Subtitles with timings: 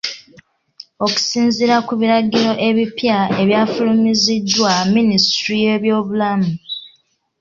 [1.05, 6.51] Okusinziira ku biragiro ebipya ebyafulumiziddwa Minisitule y'ebyobulamu.